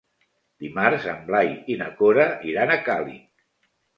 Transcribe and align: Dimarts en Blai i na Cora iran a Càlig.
Dimarts 0.63 1.05
en 1.11 1.19
Blai 1.27 1.51
i 1.75 1.77
na 1.83 1.89
Cora 2.01 2.25
iran 2.53 2.75
a 2.77 2.81
Càlig. 2.89 3.31